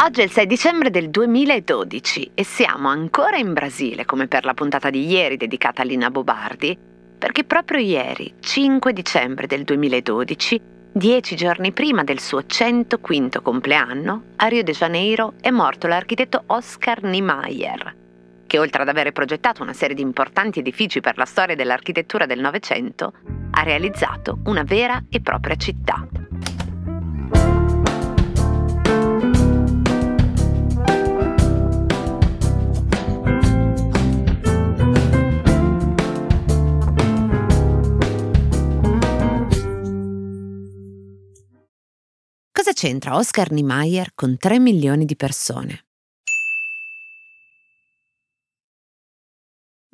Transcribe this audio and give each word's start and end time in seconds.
Oggi 0.00 0.20
è 0.20 0.24
il 0.24 0.30
6 0.30 0.46
dicembre 0.46 0.90
del 0.90 1.10
2012 1.10 2.30
e 2.34 2.42
siamo 2.44 2.88
ancora 2.88 3.36
in 3.36 3.52
Brasile, 3.52 4.04
come 4.04 4.26
per 4.26 4.44
la 4.44 4.54
puntata 4.54 4.88
di 4.88 5.06
ieri 5.06 5.36
dedicata 5.36 5.82
a 5.82 5.84
Lina 5.84 6.10
Bobardi, 6.10 6.78
perché 7.18 7.44
proprio 7.44 7.80
ieri, 7.80 8.34
5 8.40 8.92
dicembre 8.92 9.46
del 9.46 9.64
2012, 9.64 10.60
dieci 10.92 11.36
giorni 11.36 11.72
prima 11.72 12.04
del 12.04 12.20
suo 12.20 12.46
105 12.46 13.42
compleanno, 13.42 14.22
a 14.36 14.46
Rio 14.46 14.62
de 14.62 14.72
Janeiro 14.72 15.34
è 15.40 15.50
morto 15.50 15.88
l'architetto 15.88 16.44
Oscar 16.46 17.02
Niemeyer, 17.02 17.94
che 18.46 18.58
oltre 18.58 18.82
ad 18.82 18.88
avere 18.88 19.12
progettato 19.12 19.62
una 19.62 19.74
serie 19.74 19.94
di 19.94 20.02
importanti 20.02 20.60
edifici 20.60 21.00
per 21.00 21.18
la 21.18 21.26
storia 21.26 21.54
dell'architettura 21.54 22.24
del 22.24 22.40
Novecento, 22.40 23.12
ha 23.50 23.62
realizzato 23.62 24.38
una 24.44 24.62
vera 24.62 25.04
e 25.10 25.20
propria 25.20 25.56
città. 25.56 26.27
C'entra 42.78 43.16
Oscar 43.16 43.50
Niemeyer 43.50 44.12
con 44.14 44.36
3 44.38 44.60
milioni 44.60 45.04
di 45.04 45.16
persone? 45.16 45.86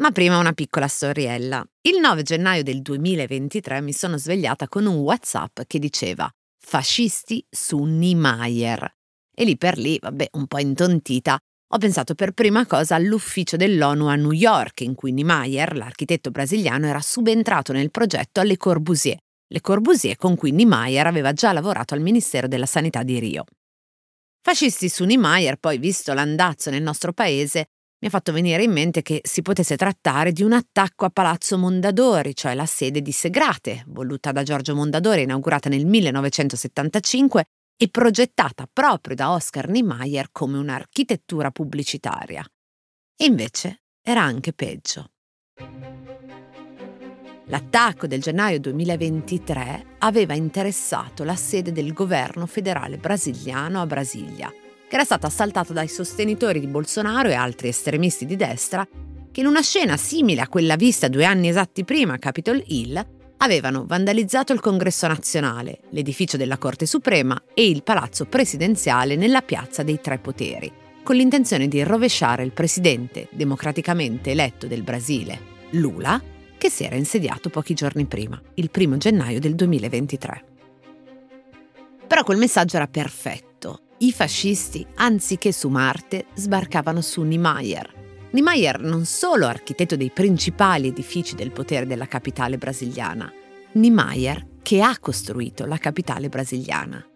Ma 0.03 0.11
prima 0.11 0.37
una 0.37 0.53
piccola 0.53 0.87
storiella. 0.87 1.65
Il 1.81 1.99
9 1.99 2.23
gennaio 2.23 2.63
del 2.63 2.83
2023 2.83 3.81
mi 3.81 3.95
sono 3.95 4.19
svegliata 4.19 4.69
con 4.69 4.85
un 4.85 4.97
WhatsApp 4.97 5.63
che 5.67 5.79
diceva 5.79 6.31
fascisti 6.59 7.43
su 7.49 7.85
Niemeyer. 7.85 8.95
E 9.35 9.45
lì 9.45 9.57
per 9.57 9.79
lì, 9.79 9.99
vabbè, 9.99 10.29
un 10.33 10.47
po' 10.47 10.59
intontita, 10.59 11.39
ho 11.73 11.79
pensato 11.79 12.15
per 12.15 12.33
prima 12.33 12.67
cosa 12.67 12.97
all'ufficio 12.97 13.57
dell'ONU 13.57 14.09
a 14.09 14.15
New 14.17 14.33
York, 14.33 14.83
in 14.83 14.95
cui 14.95 15.13
Niemeyer, 15.13 15.75
l'architetto 15.75 16.31
brasiliano, 16.31 16.87
era 16.87 17.01
subentrato 17.01 17.73
nel 17.73 17.91
progetto 17.91 18.41
alle 18.41 18.59
Corbusier, 18.59 19.17
le 19.55 19.61
Corbusier 19.61 20.17
con 20.17 20.35
cui 20.35 20.51
Niemeyer 20.51 21.07
aveva 21.07 21.33
già 21.33 21.53
lavorato 21.53 21.95
al 21.95 22.01
Ministero 22.01 22.49
della 22.49 22.67
Sanità 22.67 23.05
di 23.05 23.21
Rio. 23.21 23.45
Fascisti 24.43 24.89
su 24.89 25.05
Niemeyer, 25.05 25.59
poi 25.59 25.79
visto 25.79 26.13
l'andazzo 26.13 26.71
nel 26.71 26.83
nostro 26.83 27.13
paese, 27.13 27.69
mi 28.01 28.09
ha 28.09 28.11
fatto 28.11 28.33
venire 28.33 28.65
in 28.65 28.73
mente 28.73 29.01
che 29.03 29.21
si 29.23 29.43
potesse 29.43 29.77
trattare 29.77 30.33
di 30.33 30.43
un 30.43 30.53
attacco 30.53 31.05
a 31.05 31.11
Palazzo 31.11 31.57
Mondadori, 31.57 32.35
cioè 32.35 32.55
la 32.55 32.67
sede 32.67 33.01
di 33.01 33.13
Segrate, 33.13 33.85
voluta 33.87 34.33
da 34.33 34.43
Giorgio 34.43 34.75
Mondadori, 34.75 35.23
inaugurata 35.23 35.69
nel 35.69 35.87
1975 35.87 37.45
e 37.77 37.89
progettata 37.89 38.69
proprio 38.71 39.15
da 39.15 39.33
Oscar 39.33 39.69
Niemeyer 39.69 40.31
come 40.33 40.59
un'architettura 40.59 41.53
pubblicitaria. 41.53 42.45
E 43.17 43.25
invece 43.25 43.85
era 44.03 44.21
anche 44.21 44.53
peggio. 44.53 45.14
L'attacco 47.55 48.09
del 48.09 48.21
gennaio 48.21 48.59
2023 48.59 49.85
aveva 49.99 50.35
interessato 50.35 51.23
la 51.23 51.37
sede 51.37 51.71
del 51.71 51.93
governo 51.93 52.47
federale 52.47 52.97
brasiliano 52.97 53.81
a 53.81 53.87
Brasilia, 53.87 54.51
che 54.51 54.95
era 54.97 55.05
stata 55.05 55.29
assaltata 55.29 55.73
dai 55.73 55.87
sostenitori 55.87 56.59
di 56.59 56.67
Bolsonaro 56.67 57.29
e 57.29 57.35
altri 57.35 57.69
estremisti 57.69 58.27
di 58.27 58.35
destra 58.35 58.85
che 59.31 59.39
in 59.41 59.47
una 59.47 59.63
scena 59.63 59.97
simile 59.97 60.41
a 60.41 60.49
quella 60.49 60.75
vista 60.75 61.07
due 61.07 61.25
anni 61.25 61.47
esatti 61.47 61.85
prima 61.85 62.15
a 62.15 62.19
Capitol 62.19 62.61
Hill 62.67 63.07
avevano 63.37 63.85
vandalizzato 63.87 64.53
il 64.53 64.59
Congresso 64.59 65.07
nazionale, 65.07 65.79
l'edificio 65.91 66.37
della 66.37 66.59
Corte 66.59 66.87
Suprema 66.87 67.41
e 67.55 67.69
il 67.69 67.85
palazzo 67.85 68.25
presidenziale 68.25 69.15
nella 69.15 69.43
piazza 69.43 69.85
dei 69.85 70.01
Tre 70.01 70.19
Poteri, 70.19 70.73
con 71.05 71.15
l'intenzione 71.15 71.69
di 71.69 71.85
rovesciare 71.85 72.43
il 72.43 72.51
presidente 72.51 73.29
democraticamente 73.31 74.33
eletto 74.33 74.67
del 74.67 74.83
Brasile, 74.83 75.53
Lula, 75.71 76.21
che 76.65 76.71
si 76.71 76.85
era 76.85 76.97
insediato 76.97 77.51
pochi 77.51 77.75
giorni 77.75 78.07
prima, 78.07 78.41
il 78.55 78.71
primo 78.71 78.97
gennaio 78.97 79.39
del 79.39 79.55
2023. 79.55 80.45
Però 82.07 82.25
quel 82.25 82.39
messaggio 82.39 82.77
era 82.77 82.87
perfetto. 82.87 83.81
I 83.99 84.11
fascisti, 84.13 84.87
anziché 84.95 85.53
su 85.53 85.69
Marte, 85.69 86.25
sbarcavano 86.33 87.03
su 87.03 87.21
Niemeyer. 87.21 87.93
Niemeyer 88.31 88.81
non 88.81 89.05
solo 89.05 89.47
architetto 89.47 89.95
dei 89.95 90.09
principali 90.09 90.89
edifici 90.89 91.35
del 91.35 91.53
potere 91.53 91.85
della 91.85 92.07
capitale 92.07 92.57
brasiliana, 92.57 93.31
Niemeyer 93.73 94.47
che 94.63 94.81
ha 94.81 94.97
costruito 94.99 95.67
la 95.67 95.77
capitale 95.77 96.31
brasiliana. 96.31 97.07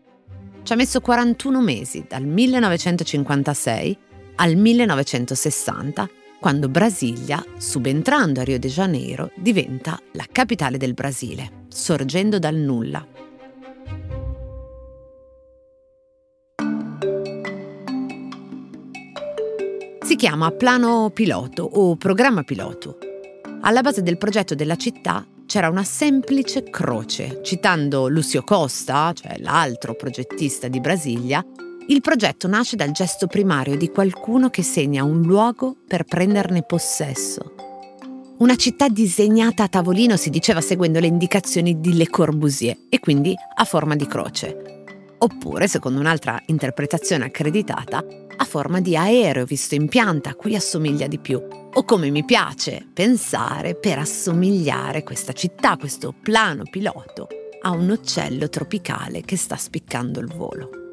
Ci 0.63 0.73
ha 0.75 0.77
messo 0.77 1.01
41 1.01 1.63
mesi, 1.63 2.05
dal 2.07 2.27
1956 2.27 3.99
al 4.35 4.57
1960, 4.57 6.11
quando 6.41 6.69
Brasilia, 6.69 7.44
subentrando 7.56 8.41
a 8.41 8.44
Rio 8.44 8.59
de 8.59 8.69
Janeiro, 8.69 9.31
diventa 9.34 10.00
la 10.12 10.26
capitale 10.31 10.78
del 10.78 10.94
Brasile, 10.94 11.65
sorgendo 11.69 12.38
dal 12.38 12.54
nulla. 12.54 13.06
Si 20.00 20.16
chiama 20.16 20.50
Plano 20.53 21.10
Piloto 21.12 21.65
o 21.65 21.97
Programma 21.97 22.43
Piloto. 22.43 22.99
Alla 23.60 23.82
base 23.82 24.03
del 24.03 24.16
progetto 24.16 24.55
della 24.55 24.76
città 24.76 25.26
c'era 25.44 25.69
una 25.69 25.82
semplice 25.82 26.62
croce, 26.62 27.41
citando 27.43 28.09
Lucio 28.09 28.43
Costa, 28.43 29.12
cioè 29.12 29.38
l'altro 29.38 29.94
progettista 29.94 30.69
di 30.69 30.81
Brasilia, 30.81 31.44
il 31.91 32.03
progetto 32.03 32.47
nasce 32.49 32.76
dal 32.76 32.91
gesto 32.91 33.26
primario 33.26 33.75
di 33.75 33.88
qualcuno 33.88 34.50
che 34.50 34.62
segna 34.62 35.04
un 35.04 35.22
luogo 35.22 35.75
per 35.87 36.04
prenderne 36.04 36.62
possesso. 36.62 37.54
Una 38.38 38.56
città 38.56 38.88
disegnata 38.88 39.62
a 39.62 39.69
tavolino 39.69 40.16
si 40.16 40.28
diceva 40.28 40.60
seguendo 40.60 41.00
le 41.00 41.06
indicazioni 41.06 41.81
di 41.81 41.97
Le 41.97 42.09
Corbusier 42.09 42.76
e 42.91 43.00
quindi 43.00 43.34
a 43.54 43.65
forma 43.65 43.97
di 43.97 44.06
croce. 44.06 44.84
Oppure, 45.16 45.66
secondo 45.66 45.99
un'altra 45.99 46.41
interpretazione 46.47 47.25
accreditata, 47.25 48.05
a 48.37 48.44
forma 48.44 48.81
di 48.81 48.94
aereo 48.94 49.47
visto 49.47 49.75
in 49.75 49.88
pianta 49.88 50.31
a 50.31 50.34
cui 50.34 50.55
assomiglia 50.55 51.06
di 51.06 51.19
più. 51.19 51.43
O 51.72 51.84
come 51.84 52.10
mi 52.10 52.25
piace 52.25 52.87
pensare 52.93 53.75
per 53.75 53.99
assomigliare 53.99 55.03
questa 55.03 55.32
città, 55.32 55.78
questo 55.78 56.15
plano 56.22 56.65
piloto, 56.70 57.28
a 57.62 57.70
un 57.70 57.88
uccello 57.88 58.50
tropicale 58.50 59.22
che 59.22 59.38
sta 59.38 59.56
spiccando 59.56 60.20
il 60.20 60.28
volo. 60.28 60.88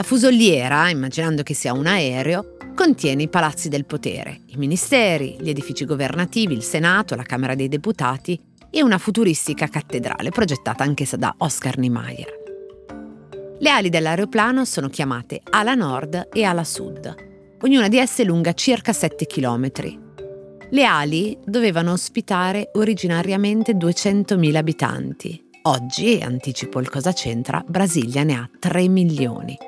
La 0.00 0.06
fusoliera, 0.06 0.88
immaginando 0.88 1.42
che 1.42 1.52
sia 1.52 1.74
un 1.74 1.84
aereo, 1.84 2.56
contiene 2.74 3.24
i 3.24 3.28
palazzi 3.28 3.68
del 3.68 3.84
potere, 3.84 4.40
i 4.46 4.56
ministeri, 4.56 5.36
gli 5.38 5.50
edifici 5.50 5.84
governativi, 5.84 6.54
il 6.54 6.62
Senato, 6.62 7.14
la 7.14 7.22
Camera 7.22 7.54
dei 7.54 7.68
Deputati 7.68 8.40
e 8.70 8.82
una 8.82 8.96
futuristica 8.96 9.68
cattedrale 9.68 10.30
progettata 10.30 10.84
anch'essa 10.84 11.18
da 11.18 11.34
Oscar 11.36 11.76
Niemeyer. 11.76 12.32
Le 13.58 13.68
ali 13.68 13.90
dell'aeroplano 13.90 14.64
sono 14.64 14.88
chiamate 14.88 15.42
ala 15.50 15.74
nord 15.74 16.28
e 16.32 16.44
ala 16.44 16.64
sud. 16.64 17.14
Ognuna 17.60 17.88
di 17.88 17.98
esse 17.98 18.24
lunga 18.24 18.54
circa 18.54 18.94
7 18.94 19.26
km. 19.26 19.70
Le 20.70 20.84
ali 20.84 21.36
dovevano 21.44 21.92
ospitare 21.92 22.70
originariamente 22.72 23.74
200.000 23.74 24.56
abitanti. 24.56 25.48
Oggi, 25.64 26.20
anticipo 26.22 26.80
il 26.80 26.88
cosa 26.88 27.12
c'entra, 27.12 27.62
Brasilia 27.68 28.22
ne 28.22 28.32
ha 28.32 28.48
3 28.58 28.88
milioni. 28.88 29.58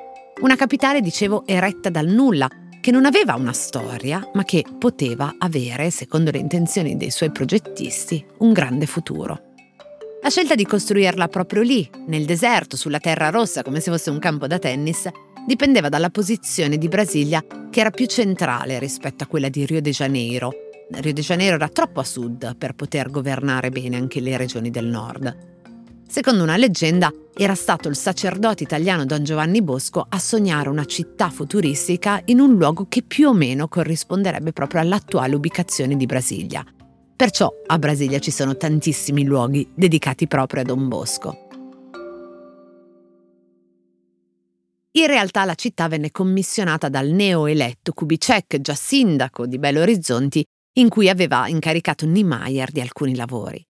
Una 0.41 0.55
capitale, 0.55 0.99
dicevo, 0.99 1.45
eretta 1.45 1.89
dal 1.89 2.07
nulla, 2.07 2.49
che 2.81 2.91
non 2.91 3.05
aveva 3.05 3.35
una 3.35 3.53
storia, 3.53 4.29
ma 4.33 4.43
che 4.43 4.65
poteva 4.77 5.35
avere, 5.37 5.89
secondo 5.89 6.31
le 6.31 6.39
intenzioni 6.39 6.97
dei 6.97 7.11
suoi 7.11 7.31
progettisti, 7.31 8.25
un 8.39 8.51
grande 8.51 8.85
futuro. 8.85 9.51
La 10.21 10.29
scelta 10.29 10.55
di 10.55 10.65
costruirla 10.65 11.27
proprio 11.27 11.61
lì, 11.61 11.89
nel 12.07 12.25
deserto, 12.25 12.75
sulla 12.75 12.99
terra 12.99 13.29
rossa, 13.29 13.61
come 13.61 13.79
se 13.79 13.91
fosse 13.91 14.09
un 14.09 14.19
campo 14.19 14.47
da 14.47 14.59
tennis, 14.59 15.07
dipendeva 15.45 15.87
dalla 15.87 16.09
posizione 16.09 16.77
di 16.77 16.87
Brasilia 16.87 17.43
che 17.69 17.79
era 17.79 17.91
più 17.91 18.05
centrale 18.05 18.79
rispetto 18.79 19.23
a 19.23 19.27
quella 19.27 19.49
di 19.49 19.65
Rio 19.65 19.81
de 19.81 19.91
Janeiro. 19.91 20.51
Rio 20.91 21.13
de 21.13 21.21
Janeiro 21.21 21.55
era 21.55 21.69
troppo 21.69 21.99
a 21.99 22.03
sud 22.03 22.55
per 22.57 22.73
poter 22.73 23.09
governare 23.09 23.69
bene 23.69 23.97
anche 23.97 24.19
le 24.19 24.35
regioni 24.35 24.71
del 24.71 24.87
nord. 24.87 25.52
Secondo 26.07 26.43
una 26.43 26.57
leggenda, 26.57 27.11
era 27.35 27.55
stato 27.55 27.89
il 27.89 27.95
sacerdote 27.95 28.63
italiano 28.63 29.05
Don 29.05 29.23
Giovanni 29.23 29.61
Bosco 29.63 30.05
a 30.07 30.19
sognare 30.19 30.69
una 30.69 30.85
città 30.85 31.29
futuristica 31.29 32.21
in 32.25 32.39
un 32.39 32.55
luogo 32.55 32.85
che 32.87 33.01
più 33.01 33.29
o 33.29 33.33
meno 33.33 33.67
corrisponderebbe 33.67 34.53
proprio 34.53 34.81
all'attuale 34.81 35.33
ubicazione 35.35 35.95
di 35.95 36.05
Brasilia. 36.05 36.63
Perciò 37.15 37.51
a 37.65 37.79
Brasilia 37.79 38.19
ci 38.19 38.31
sono 38.31 38.55
tantissimi 38.57 39.23
luoghi 39.23 39.67
dedicati 39.73 40.27
proprio 40.27 40.61
a 40.61 40.65
Don 40.65 40.87
Bosco. 40.87 41.47
In 44.95 45.07
realtà 45.07 45.43
la 45.45 45.55
città 45.55 45.87
venne 45.87 46.11
commissionata 46.11 46.87
dal 46.89 47.07
neoeletto 47.07 47.93
Kubicek, 47.93 48.61
già 48.61 48.75
sindaco 48.75 49.47
di 49.47 49.57
Belo 49.57 49.81
Orizzonti, 49.81 50.45
in 50.73 50.89
cui 50.89 51.09
aveva 51.09 51.47
incaricato 51.47 52.05
Niemeyer 52.05 52.71
di 52.71 52.81
alcuni 52.81 53.15
lavori. 53.15 53.65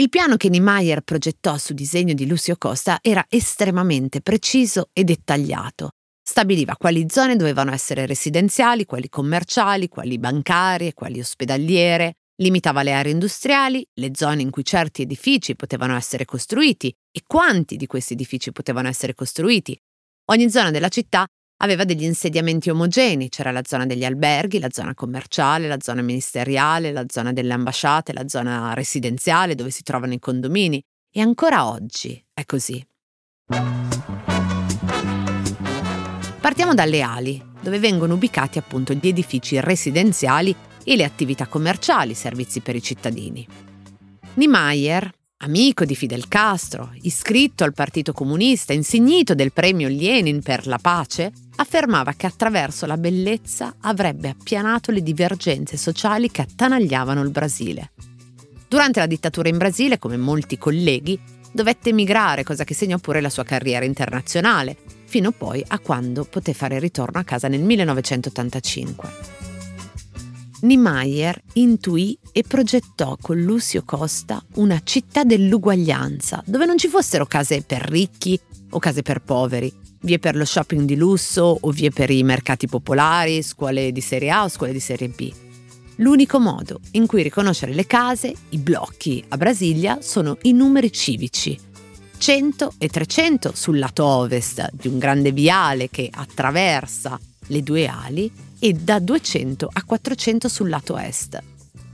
Il 0.00 0.08
piano 0.08 0.38
che 0.38 0.48
Niemeyer 0.48 1.02
progettò 1.02 1.58
su 1.58 1.74
disegno 1.74 2.14
di 2.14 2.26
Lucio 2.26 2.56
Costa 2.56 3.00
era 3.02 3.22
estremamente 3.28 4.22
preciso 4.22 4.88
e 4.94 5.04
dettagliato. 5.04 5.90
Stabiliva 6.26 6.74
quali 6.78 7.04
zone 7.10 7.36
dovevano 7.36 7.70
essere 7.70 8.06
residenziali, 8.06 8.86
quali 8.86 9.10
commerciali, 9.10 9.88
quali 9.88 10.18
bancarie, 10.18 10.94
quali 10.94 11.20
ospedaliere, 11.20 12.14
limitava 12.36 12.82
le 12.82 12.94
aree 12.94 13.12
industriali, 13.12 13.86
le 14.00 14.12
zone 14.14 14.40
in 14.40 14.48
cui 14.48 14.64
certi 14.64 15.02
edifici 15.02 15.54
potevano 15.54 15.94
essere 15.94 16.24
costruiti 16.24 16.88
e 16.88 17.20
quanti 17.26 17.76
di 17.76 17.86
questi 17.86 18.14
edifici 18.14 18.52
potevano 18.52 18.88
essere 18.88 19.12
costruiti. 19.14 19.78
Ogni 20.30 20.48
zona 20.48 20.70
della 20.70 20.88
città 20.88 21.26
aveva 21.62 21.84
degli 21.84 22.04
insediamenti 22.04 22.70
omogenei, 22.70 23.28
c'era 23.28 23.50
la 23.50 23.62
zona 23.64 23.86
degli 23.86 24.04
alberghi, 24.04 24.58
la 24.58 24.70
zona 24.70 24.94
commerciale, 24.94 25.68
la 25.68 25.80
zona 25.80 26.02
ministeriale, 26.02 26.92
la 26.92 27.04
zona 27.08 27.32
delle 27.32 27.52
ambasciate, 27.52 28.12
la 28.12 28.28
zona 28.28 28.74
residenziale 28.74 29.54
dove 29.54 29.70
si 29.70 29.82
trovano 29.82 30.12
i 30.12 30.18
condomini. 30.18 30.82
E 31.12 31.20
ancora 31.20 31.68
oggi 31.68 32.22
è 32.32 32.44
così. 32.44 32.84
Partiamo 36.40 36.74
dalle 36.74 37.02
ali, 37.02 37.42
dove 37.60 37.78
vengono 37.78 38.14
ubicati 38.14 38.58
appunto 38.58 38.94
gli 38.94 39.08
edifici 39.08 39.60
residenziali 39.60 40.54
e 40.84 40.96
le 40.96 41.04
attività 41.04 41.46
commerciali, 41.46 42.14
servizi 42.14 42.60
per 42.60 42.76
i 42.76 42.82
cittadini. 42.82 43.46
Niemeyer, 44.34 45.10
amico 45.42 45.84
di 45.84 45.94
Fidel 45.94 46.28
Castro, 46.28 46.92
iscritto 47.02 47.64
al 47.64 47.72
Partito 47.72 48.12
Comunista, 48.12 48.72
insignito 48.72 49.34
del 49.34 49.52
premio 49.52 49.88
Lenin 49.88 50.42
per 50.42 50.66
la 50.66 50.78
pace, 50.78 51.32
affermava 51.56 52.12
che 52.12 52.26
attraverso 52.26 52.84
la 52.84 52.98
bellezza 52.98 53.76
avrebbe 53.80 54.28
appianato 54.28 54.90
le 54.90 55.02
divergenze 55.02 55.76
sociali 55.76 56.30
che 56.30 56.42
attanagliavano 56.42 57.22
il 57.22 57.30
Brasile. 57.30 57.92
Durante 58.68 59.00
la 59.00 59.06
dittatura 59.06 59.48
in 59.48 59.56
Brasile, 59.56 59.98
come 59.98 60.18
molti 60.18 60.58
colleghi, 60.58 61.18
dovette 61.50 61.88
emigrare, 61.88 62.44
cosa 62.44 62.64
che 62.64 62.74
segnò 62.74 62.98
pure 62.98 63.22
la 63.22 63.30
sua 63.30 63.44
carriera 63.44 63.86
internazionale, 63.86 64.76
fino 65.06 65.32
poi 65.32 65.64
a 65.66 65.78
quando 65.78 66.24
poté 66.24 66.52
fare 66.52 66.78
ritorno 66.78 67.18
a 67.18 67.24
casa 67.24 67.48
nel 67.48 67.62
1985. 67.62 69.39
Niemeyer 70.62 71.40
intuì 71.54 72.18
e 72.32 72.42
progettò 72.42 73.16
con 73.20 73.40
Lucio 73.40 73.82
Costa 73.84 74.42
una 74.56 74.80
città 74.84 75.24
dell'uguaglianza, 75.24 76.42
dove 76.46 76.66
non 76.66 76.76
ci 76.76 76.88
fossero 76.88 77.26
case 77.26 77.62
per 77.62 77.82
ricchi 77.82 78.38
o 78.70 78.78
case 78.78 79.02
per 79.02 79.22
poveri, 79.22 79.72
vie 80.02 80.18
per 80.18 80.36
lo 80.36 80.44
shopping 80.44 80.84
di 80.84 80.96
lusso 80.96 81.58
o 81.60 81.70
vie 81.70 81.90
per 81.90 82.10
i 82.10 82.22
mercati 82.22 82.66
popolari, 82.66 83.42
scuole 83.42 83.90
di 83.92 84.00
serie 84.00 84.30
A 84.30 84.44
o 84.44 84.48
scuole 84.48 84.72
di 84.72 84.80
serie 84.80 85.08
B. 85.08 85.32
L'unico 85.96 86.38
modo 86.38 86.80
in 86.92 87.06
cui 87.06 87.22
riconoscere 87.22 87.74
le 87.74 87.86
case, 87.86 88.32
i 88.50 88.58
blocchi 88.58 89.22
a 89.28 89.36
Brasilia, 89.36 89.98
sono 90.00 90.38
i 90.42 90.52
numeri 90.52 90.92
civici. 90.92 91.58
100 92.16 92.74
e 92.76 92.88
300 92.88 93.52
sul 93.54 93.78
lato 93.78 94.04
ovest 94.04 94.70
di 94.72 94.88
un 94.88 94.98
grande 94.98 95.32
viale 95.32 95.88
che 95.88 96.10
attraversa 96.12 97.18
le 97.50 97.62
due 97.62 97.86
ali 97.86 98.30
e 98.58 98.72
da 98.72 98.98
200 98.98 99.68
a 99.72 99.84
400 99.84 100.48
sul 100.48 100.68
lato 100.68 100.96
est. 100.98 101.40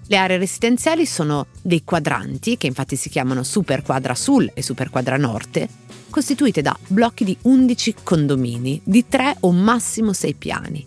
Le 0.09 0.17
aree 0.17 0.39
residenziali 0.39 1.05
sono 1.05 1.47
dei 1.63 1.83
quadranti, 1.83 2.57
che 2.57 2.69
infatti 2.69 2.95
si 2.95 3.09
chiamano 3.09 3.43
Super 3.43 3.83
Quadra 3.83 4.15
Sul 4.15 4.51
e 4.55 4.63
Super 4.63 4.89
Quadra 4.89 5.17
Norte, 5.17 5.69
costituite 6.11 6.63
da 6.63 6.77
blocchi 6.87 7.25
di 7.25 7.37
11 7.43 7.95
condomini 8.05 8.81
di 8.85 9.05
3 9.09 9.39
o 9.41 9.51
massimo 9.51 10.13
6 10.13 10.35
piani. 10.35 10.87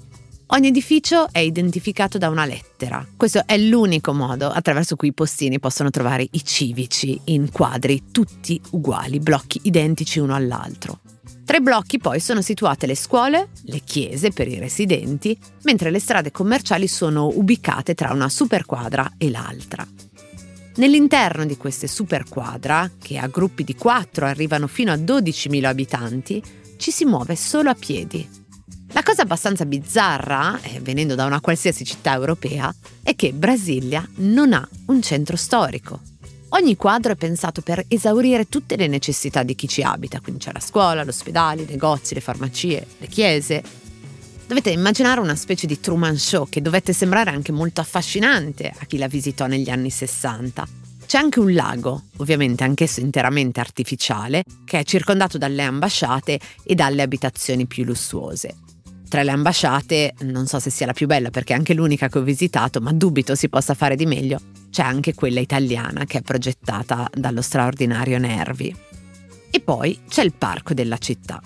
Ogni 0.52 0.68
edificio 0.68 1.32
è 1.32 1.40
identificato 1.40 2.18
da 2.18 2.30
una 2.30 2.46
lettera. 2.46 3.06
Questo 3.16 3.44
è 3.46 3.58
l'unico 3.58 4.14
modo 4.14 4.48
attraverso 4.50 4.96
cui 4.96 5.10
i 5.10 5.14
postini 5.14 5.60
possono 5.60 5.92
trovare 5.92 6.26
i 6.32 6.44
civici 6.44 7.20
in 7.26 7.52
quadri 7.52 8.06
tutti 8.12 8.60
uguali, 8.72 9.20
blocchi 9.20 9.60
identici 9.64 10.18
uno 10.18 10.34
all'altro. 10.34 11.02
Tra 11.50 11.58
i 11.58 11.62
blocchi 11.62 11.98
poi 11.98 12.20
sono 12.20 12.44
situate 12.44 12.86
le 12.86 12.96
scuole, 12.96 13.48
le 13.64 13.80
chiese 13.84 14.30
per 14.30 14.48
i 14.48 14.60
residenti, 14.60 15.36
mentre 15.64 15.90
le 15.90 15.98
strade 15.98 16.30
commerciali 16.30 16.88
sono 16.88 17.26
ubicate 17.26 17.96
tra 17.96 18.14
una 18.14 18.30
superquadra 18.30 19.14
e 19.18 19.32
l'altra. 19.32 19.84
Nell'interno 20.76 21.46
di 21.46 21.58
queste 21.58 21.88
superquadra, 21.88 22.92
che 23.02 23.18
a 23.18 23.26
gruppi 23.26 23.64
di 23.64 23.74
4 23.74 24.28
arrivano 24.28 24.68
fino 24.68 24.92
a 24.92 24.96
12.000 24.96 25.64
abitanti, 25.64 26.40
ci 26.78 26.92
si 26.92 27.04
muove 27.06 27.36
solo 27.36 27.72
a 27.72 27.76
piedi. 27.76 28.30
La 28.90 29.02
cosa 29.02 29.24
abbastanza 29.24 29.66
bizzarra, 29.66 30.62
eh, 30.62 30.80
venendo 30.82 31.16
da 31.16 31.26
una 31.26 31.42
qualsiasi 31.42 31.84
città 31.84 32.14
europea, 32.14 32.72
è 33.02 33.16
che 33.16 33.34
Brasilia 33.34 34.08
non 34.18 34.54
ha 34.54 34.70
un 34.86 35.02
centro 35.02 35.36
storico. 35.36 36.00
Ogni 36.52 36.76
quadro 36.76 37.12
è 37.12 37.16
pensato 37.16 37.62
per 37.62 37.86
esaurire 37.88 38.50
tutte 38.50 38.76
le 38.76 38.88
necessità 38.88 39.44
di 39.44 39.54
chi 39.54 39.68
ci 39.68 39.84
abita, 39.84 40.20
quindi 40.20 40.44
c'è 40.44 40.52
la 40.52 40.60
scuola, 40.60 41.04
l'ospedale, 41.04 41.62
i 41.62 41.68
negozi, 41.70 42.16
le 42.16 42.22
farmacie, 42.22 42.88
le 42.98 43.08
chiese. 43.08 43.62
Dovete 44.48 44.72
immaginare 44.72 45.20
una 45.20 45.36
specie 45.36 45.68
di 45.68 45.80
Truman 45.80 46.18
Show 46.18 46.50
che 46.50 46.62
dovette 46.62 46.92
sembrare 46.92 47.30
anche 47.30 47.52
molto 47.52 47.82
affascinante 47.82 48.74
a 48.76 48.86
chi 48.86 48.98
la 48.98 49.08
visitò 49.08 49.46
negli 49.46 49.70
anni 49.70 49.92
60. 49.92 50.68
C'è 51.06 51.18
anche 51.20 51.40
un 51.40 51.54
lago, 51.54 52.06
ovviamente 52.18 52.64
anch'esso 52.64 53.00
interamente 53.00 53.60
artificiale, 53.60 54.44
che 54.66 54.80
è 54.80 54.84
circondato 54.84 55.38
dalle 55.38 55.62
ambasciate 55.62 56.40
e 56.64 56.74
dalle 56.74 57.04
abitazioni 57.04 57.68
più 57.68 57.84
lussuose. 57.84 58.56
Tra 59.10 59.24
le 59.24 59.32
ambasciate, 59.32 60.14
non 60.20 60.46
so 60.46 60.60
se 60.60 60.70
sia 60.70 60.86
la 60.86 60.94
più 60.94 61.08
bella 61.08 61.32
perché 61.32 61.54
è 61.54 61.56
anche 61.58 61.74
l'unica 61.74 62.08
che 62.10 62.20
ho 62.20 62.22
visitato, 62.22 62.80
ma 62.80 62.94
dubito 62.94 63.34
si 63.34 63.50
possa 63.50 63.74
fare 63.74 63.96
di 63.96 64.06
meglio, 64.06 64.40
c'è 64.70 64.84
anche 64.84 65.16
quella 65.16 65.40
italiana 65.40 66.06
che 66.06 66.20
è 66.20 66.22
progettata 66.22 67.10
dallo 67.12 67.42
straordinario 67.42 68.20
Nervi. 68.20 68.74
E 69.50 69.60
poi 69.62 70.02
c'è 70.08 70.24
il 70.24 70.34
parco 70.34 70.76
della 70.76 71.00
città. 71.00 71.42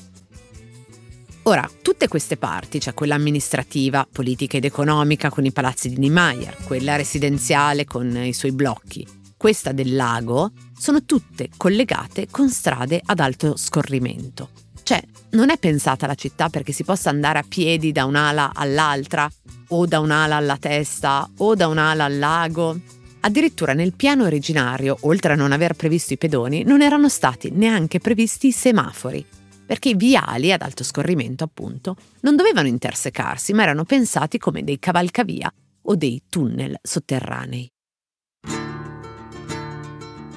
Ora, 1.43 1.69
tutte 1.81 2.09
queste 2.09 2.35
parti, 2.35 2.81
cioè 2.81 2.93
quella 2.93 3.15
amministrativa, 3.15 4.05
politica 4.11 4.57
ed 4.57 4.65
economica 4.65 5.29
con 5.29 5.45
i 5.45 5.53
palazzi 5.53 5.87
di 5.87 5.99
Niemeyer, 5.99 6.57
quella 6.65 6.97
residenziale 6.97 7.85
con 7.85 8.13
i 8.17 8.33
suoi 8.33 8.51
blocchi, 8.51 9.07
questa 9.37 9.71
del 9.71 9.95
lago, 9.95 10.51
sono 10.77 11.05
tutte 11.05 11.49
collegate 11.55 12.27
con 12.29 12.49
strade 12.49 13.01
ad 13.03 13.19
alto 13.19 13.55
scorrimento. 13.55 14.49
Cioè, 14.83 15.01
non 15.31 15.49
è 15.49 15.57
pensata 15.57 16.07
la 16.07 16.13
città 16.13 16.49
perché 16.49 16.73
si 16.73 16.83
possa 16.83 17.09
andare 17.09 17.39
a 17.39 17.45
piedi 17.47 17.91
da 17.91 18.05
un'ala 18.05 18.51
all'altra, 18.53 19.31
o 19.69 19.85
da 19.85 19.99
un'ala 19.99 20.35
alla 20.35 20.57
testa, 20.57 21.27
o 21.37 21.55
da 21.55 21.67
un'ala 21.67 22.03
al 22.03 22.19
lago. 22.19 22.79
Addirittura 23.21 23.73
nel 23.73 23.93
piano 23.93 24.25
originario, 24.25 24.97
oltre 25.01 25.33
a 25.33 25.35
non 25.37 25.53
aver 25.53 25.73
previsto 25.75 26.13
i 26.13 26.17
pedoni, 26.17 26.63
non 26.63 26.81
erano 26.81 27.07
stati 27.07 27.49
neanche 27.51 27.99
previsti 27.99 28.47
i 28.47 28.51
semafori, 28.51 29.25
perché 29.65 29.89
i 29.89 29.95
viali 29.95 30.51
ad 30.51 30.61
alto 30.61 30.83
scorrimento, 30.83 31.45
appunto, 31.45 31.95
non 32.19 32.35
dovevano 32.35 32.67
intersecarsi, 32.67 33.53
ma 33.53 33.63
erano 33.63 33.85
pensati 33.85 34.37
come 34.37 34.63
dei 34.63 34.77
cavalcavia 34.77 35.51
o 35.83 35.95
dei 35.95 36.23
tunnel 36.29 36.77
sotterranei. 36.81 37.72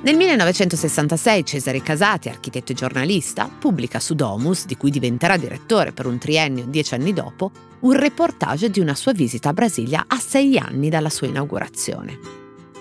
Nel 0.07 0.15
1966 0.15 1.45
Cesare 1.45 1.83
Casati, 1.83 2.29
architetto 2.29 2.71
e 2.71 2.77
giornalista, 2.77 3.49
pubblica 3.49 3.99
su 3.99 4.15
Domus, 4.15 4.65
di 4.65 4.77
cui 4.77 4.93
diventerà 4.93 5.37
direttore 5.37 5.91
per 5.91 6.07
un 6.07 6.17
triennio 6.17 6.65
dieci 6.67 6.95
anni 6.95 7.13
dopo, 7.13 7.51
un 7.81 7.93
reportage 7.93 8.71
di 8.71 8.79
una 8.79 8.95
sua 8.95 9.11
visita 9.11 9.49
a 9.49 9.53
Brasilia 9.53 10.05
a 10.07 10.17
sei 10.21 10.59
anni 10.59 10.91
dalla 10.91 11.11
sua 11.11 11.27
inaugurazione. 11.27 12.21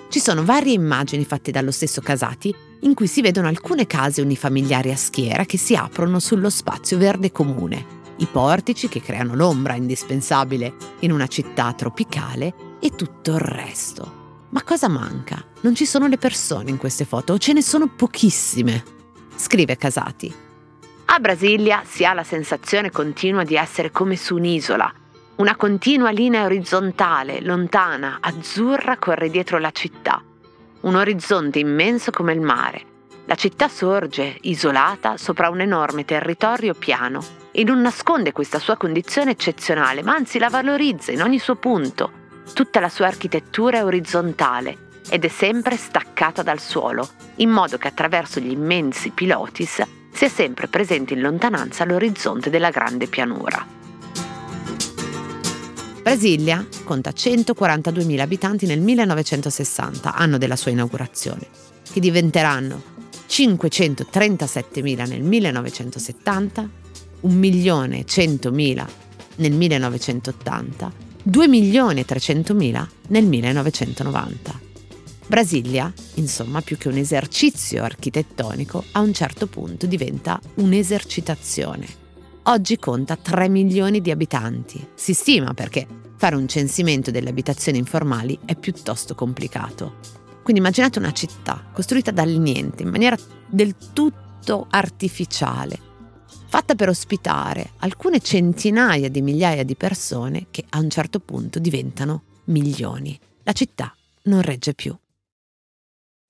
Ci 0.07 0.19
sono 0.19 0.45
varie 0.45 0.73
immagini 0.73 1.25
fatte 1.25 1.49
dallo 1.49 1.71
stesso 1.71 1.99
Casati 1.99 2.53
in 2.81 2.93
cui 2.93 3.07
si 3.07 3.21
vedono 3.21 3.47
alcune 3.47 3.87
case 3.87 4.21
unifamiliari 4.21 4.91
a 4.91 4.95
schiera 4.95 5.45
che 5.45 5.57
si 5.57 5.73
aprono 5.73 6.19
sullo 6.19 6.51
spazio 6.51 6.99
verde 6.99 7.31
comune, 7.31 8.03
i 8.17 8.27
portici 8.27 8.87
che 8.87 9.01
creano 9.01 9.33
l'ombra 9.33 9.73
indispensabile 9.73 10.75
in 10.99 11.11
una 11.11 11.25
città 11.25 11.73
tropicale 11.73 12.53
e 12.79 12.91
tutto 12.91 13.31
il 13.31 13.39
resto. 13.39 14.24
Ma 14.55 14.63
cosa 14.63 14.87
manca? 14.87 15.43
Non 15.63 15.75
ci 15.75 15.85
sono 15.85 16.07
le 16.07 16.17
persone 16.17 16.69
in 16.69 16.77
queste 16.77 17.03
foto 17.03 17.33
o 17.33 17.37
ce 17.37 17.51
ne 17.51 17.61
sono 17.61 17.87
pochissime. 17.87 18.85
Scrive 19.35 19.75
Casati. 19.75 20.33
A 21.07 21.19
Brasilia 21.19 21.83
si 21.85 22.05
ha 22.05 22.13
la 22.13 22.23
sensazione 22.23 22.89
continua 22.89 23.43
di 23.43 23.57
essere 23.57 23.91
come 23.91 24.15
su 24.15 24.35
un'isola, 24.35 24.93
una 25.35 25.57
continua 25.57 26.09
linea 26.11 26.45
orizzontale, 26.45 27.41
lontana, 27.41 28.19
azzurra 28.21 28.97
corre 28.97 29.29
dietro 29.29 29.57
la 29.57 29.71
città. 29.71 30.23
Un 30.83 30.95
orizzonte 30.95 31.59
immenso 31.59 32.11
come 32.11 32.31
il 32.31 32.39
mare. 32.39 32.85
La 33.25 33.35
città 33.35 33.67
sorge, 33.67 34.37
isolata, 34.43 35.17
sopra 35.17 35.49
un 35.49 35.59
enorme 35.59 36.05
territorio 36.05 36.73
piano 36.73 37.21
e 37.51 37.65
non 37.65 37.81
nasconde 37.81 38.31
questa 38.31 38.59
sua 38.59 38.77
condizione 38.77 39.31
eccezionale, 39.31 40.01
ma 40.01 40.13
anzi 40.13 40.39
la 40.39 40.47
valorizza 40.47 41.11
in 41.11 41.21
ogni 41.21 41.39
suo 41.39 41.55
punto. 41.55 42.23
Tutta 42.53 42.79
la 42.79 42.89
sua 42.89 43.07
architettura 43.07 43.79
è 43.79 43.83
orizzontale 43.83 44.77
ed 45.09 45.25
è 45.25 45.27
sempre 45.27 45.77
staccata 45.77 46.41
dal 46.41 46.59
suolo, 46.59 47.07
in 47.37 47.49
modo 47.49 47.77
che 47.77 47.87
attraverso 47.87 48.39
gli 48.39 48.51
immensi 48.51 49.11
pilotis 49.11 49.81
sia 50.11 50.29
sempre 50.29 50.67
presente 50.67 51.13
in 51.13 51.21
lontananza 51.21 51.85
l'orizzonte 51.85 52.49
della 52.49 52.69
grande 52.69 53.07
pianura. 53.07 53.65
Brasilia 56.01 56.65
conta 56.83 57.09
142.000 57.09 58.19
abitanti 58.19 58.65
nel 58.65 58.79
1960, 58.79 60.13
anno 60.13 60.37
della 60.37 60.55
sua 60.55 60.71
inaugurazione. 60.71 61.47
che 61.91 61.99
diventeranno 62.01 62.81
537.000 63.27 65.07
nel 65.07 65.21
1970, 65.21 66.69
1.100.000 67.23 68.85
nel 69.37 69.51
1980, 69.53 70.91
2.300.000 71.27 72.87
nel 73.07 73.25
1990. 73.25 74.59
Brasilia, 75.27 75.91
insomma, 76.15 76.61
più 76.61 76.77
che 76.77 76.87
un 76.87 76.97
esercizio 76.97 77.83
architettonico, 77.83 78.83
a 78.91 78.99
un 78.99 79.11
certo 79.11 79.47
punto 79.47 79.87
diventa 79.87 80.39
un'esercitazione. 80.55 81.87
Oggi 82.43 82.77
conta 82.77 83.15
3 83.15 83.49
milioni 83.49 84.01
di 84.01 84.11
abitanti. 84.11 84.85
Si 84.93 85.13
stima 85.13 85.55
perché 85.55 85.87
fare 86.15 86.35
un 86.35 86.47
censimento 86.47 87.09
delle 87.09 87.29
abitazioni 87.29 87.79
informali 87.79 88.37
è 88.45 88.55
piuttosto 88.55 89.15
complicato. 89.15 89.95
Quindi 90.43 90.61
immaginate 90.61 90.99
una 90.99 91.11
città 91.11 91.69
costruita 91.73 92.11
dal 92.11 92.29
niente, 92.29 92.83
in 92.83 92.89
maniera 92.89 93.17
del 93.47 93.75
tutto 93.93 94.67
artificiale, 94.69 95.79
fatta 96.47 96.75
per 96.75 96.89
ospitare 96.89 97.71
alcune 97.79 98.19
centinaia 98.19 99.09
di 99.09 99.21
migliaia 99.21 99.63
di 99.63 99.75
persone 99.75 100.47
che 100.51 100.65
a 100.69 100.79
un 100.79 100.89
certo 100.89 101.19
punto 101.19 101.59
diventano 101.59 102.23
milioni. 102.45 103.19
La 103.43 103.51
città 103.51 103.95
non 104.23 104.41
regge 104.41 104.73
più. 104.73 104.95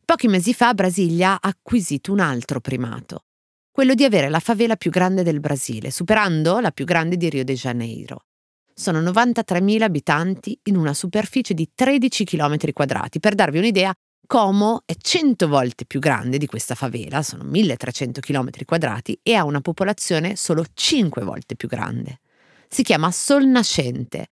Pochi 0.05 0.27
mesi 0.27 0.53
fa 0.53 0.73
Brasilia 0.73 1.33
ha 1.33 1.39
acquisito 1.41 2.11
un 2.11 2.19
altro 2.19 2.59
primato, 2.59 3.23
quello 3.71 3.93
di 3.93 4.03
avere 4.03 4.29
la 4.29 4.39
favela 4.39 4.75
più 4.75 4.91
grande 4.91 5.23
del 5.23 5.39
Brasile, 5.39 5.91
superando 5.91 6.59
la 6.59 6.71
più 6.71 6.85
grande 6.85 7.17
di 7.17 7.29
Rio 7.29 7.43
de 7.43 7.53
Janeiro. 7.55 8.25
Sono 8.73 9.01
93.000 9.01 9.81
abitanti 9.81 10.59
in 10.63 10.75
una 10.75 10.93
superficie 10.93 11.53
di 11.53 11.71
13 11.73 12.25
km 12.25 12.71
quadrati. 12.73 13.19
Per 13.19 13.33
darvi 13.33 13.57
un'idea, 13.57 13.93
Como 14.27 14.81
è 14.85 14.95
100 14.97 15.47
volte 15.47 15.85
più 15.85 15.99
grande 15.99 16.39
di 16.39 16.47
questa 16.47 16.73
favela, 16.73 17.21
sono 17.21 17.43
1300 17.43 18.21
km 18.21 18.49
quadrati 18.65 19.19
e 19.21 19.35
ha 19.35 19.43
una 19.43 19.61
popolazione 19.61 20.35
solo 20.35 20.65
5 20.73 21.23
volte 21.23 21.55
più 21.55 21.67
grande. 21.67 22.21
Si 22.67 22.81
chiama 22.81 23.11
Sol 23.11 23.45
Nascente. 23.45 24.31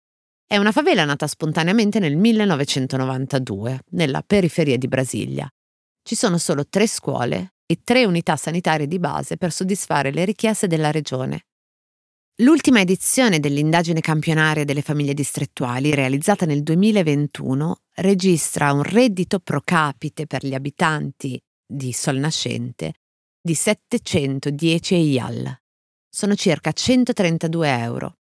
È 0.47 0.59
una 0.59 0.73
favela 0.73 1.05
nata 1.05 1.27
spontaneamente 1.27 1.99
nel 2.01 2.17
1992, 2.17 3.85
nella 3.91 4.23
periferia 4.23 4.77
di 4.77 4.89
Brasilia. 4.89 5.49
Ci 6.03 6.15
sono 6.15 6.37
solo 6.37 6.67
tre 6.69 6.87
scuole 6.87 7.55
e 7.65 7.81
tre 7.83 8.05
unità 8.05 8.37
sanitarie 8.37 8.87
di 8.87 8.99
base 8.99 9.39
per 9.39 9.53
soddisfare 9.53 10.11
le 10.11 10.25
richieste 10.25 10.67
della 10.67 10.91
regione. 10.91 11.48
L'ultima 12.41 12.79
edizione 12.79 13.41
dell'indagine 13.41 13.99
campionaria 13.99 14.65
delle 14.65 14.81
famiglie 14.81 15.13
distrettuali, 15.13 15.93
realizzata 15.93 16.47
nel 16.47 16.63
2021, 16.63 17.81
registra 17.97 18.73
un 18.73 18.85
reddito 18.85 19.41
pro 19.41 19.61
capite 19.65 20.29
per 20.29 20.47
gli 20.47 20.55
abitanti 20.55 21.37
di 21.67 21.93
Solnascente 21.93 22.93
di 23.43 23.55
710 23.55 24.95
EIAL. 24.95 25.59
Sono 26.09 26.37
circa 26.37 26.71
132 26.71 27.77
euro. 27.81 28.13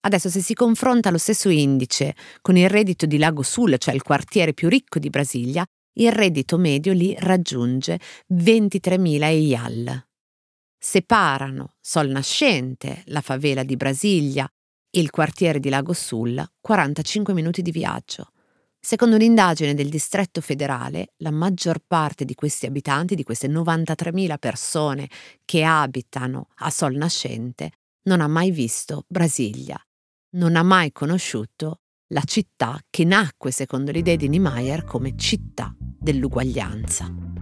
Adesso 0.00 0.28
se 0.28 0.42
si 0.42 0.52
confronta 0.52 1.10
lo 1.10 1.16
stesso 1.16 1.48
indice 1.48 2.14
con 2.42 2.58
il 2.58 2.68
reddito 2.68 3.06
di 3.06 3.16
Lago 3.16 3.42
Sul, 3.42 3.78
cioè 3.78 3.94
il 3.94 4.02
quartiere 4.02 4.52
più 4.52 4.68
ricco 4.68 4.98
di 4.98 5.08
Brasilia, 5.08 5.64
il 5.94 6.12
reddito 6.12 6.58
medio 6.58 6.92
lì 6.92 7.16
raggiunge 7.18 7.98
23.000 8.34 9.22
EIAL. 9.22 10.11
Separano 10.84 11.74
Sol 11.80 12.08
Nascente, 12.08 13.04
la 13.06 13.20
favela 13.20 13.62
di 13.62 13.76
Brasilia, 13.76 14.50
e 14.90 14.98
il 15.00 15.10
quartiere 15.10 15.60
di 15.60 15.68
Lago 15.68 15.92
Sul 15.92 16.44
45 16.60 17.32
minuti 17.32 17.62
di 17.62 17.70
viaggio. 17.70 18.32
Secondo 18.80 19.14
un'indagine 19.14 19.74
del 19.74 19.88
distretto 19.88 20.40
federale, 20.40 21.12
la 21.18 21.30
maggior 21.30 21.78
parte 21.86 22.24
di 22.24 22.34
questi 22.34 22.66
abitanti, 22.66 23.14
di 23.14 23.22
queste 23.22 23.46
93.000 23.46 24.38
persone 24.38 25.08
che 25.44 25.62
abitano 25.62 26.48
a 26.56 26.70
Sol 26.70 26.96
Nascente, 26.96 27.70
non 28.08 28.20
ha 28.20 28.26
mai 28.26 28.50
visto 28.50 29.04
Brasilia, 29.06 29.80
non 30.30 30.56
ha 30.56 30.64
mai 30.64 30.90
conosciuto 30.90 31.82
la 32.08 32.24
città 32.24 32.80
che 32.90 33.04
nacque, 33.04 33.52
secondo 33.52 33.92
l'idea 33.92 34.16
di 34.16 34.28
Niemeyer, 34.28 34.82
come 34.82 35.16
città 35.16 35.72
dell'uguaglianza. 35.78 37.41